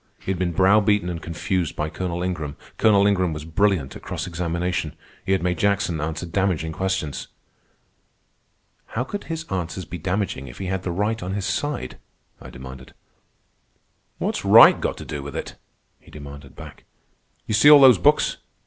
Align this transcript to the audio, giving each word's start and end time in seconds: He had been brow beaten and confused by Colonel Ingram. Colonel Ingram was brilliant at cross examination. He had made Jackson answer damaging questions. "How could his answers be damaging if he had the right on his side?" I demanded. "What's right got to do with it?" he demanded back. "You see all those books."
He 0.19 0.31
had 0.31 0.39
been 0.39 0.51
brow 0.51 0.79
beaten 0.79 1.09
and 1.09 1.21
confused 1.21 1.75
by 1.75 1.91
Colonel 1.91 2.23
Ingram. 2.23 2.55
Colonel 2.79 3.05
Ingram 3.05 3.33
was 3.33 3.45
brilliant 3.45 3.95
at 3.95 4.01
cross 4.01 4.25
examination. 4.25 4.95
He 5.23 5.31
had 5.31 5.43
made 5.43 5.59
Jackson 5.59 6.01
answer 6.01 6.25
damaging 6.25 6.71
questions. 6.71 7.27
"How 8.97 9.03
could 9.03 9.25
his 9.25 9.43
answers 9.51 9.85
be 9.85 9.99
damaging 9.99 10.47
if 10.47 10.57
he 10.57 10.65
had 10.65 10.81
the 10.81 10.89
right 10.91 11.21
on 11.21 11.35
his 11.35 11.45
side?" 11.45 11.99
I 12.41 12.49
demanded. 12.49 12.95
"What's 14.17 14.43
right 14.43 14.81
got 14.81 14.97
to 14.97 15.05
do 15.05 15.21
with 15.21 15.35
it?" 15.35 15.53
he 15.99 16.09
demanded 16.09 16.55
back. 16.55 16.85
"You 17.45 17.53
see 17.53 17.69
all 17.69 17.81
those 17.81 17.99
books." 17.99 18.37